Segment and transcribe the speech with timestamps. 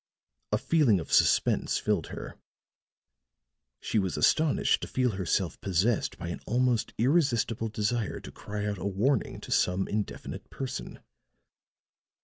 [0.51, 2.35] A feeling of suspense filled her;
[3.79, 8.79] she was astonished to feel herself possessed by an almost irresistible desire to cry out
[8.79, 11.01] a warning to some indefinite person.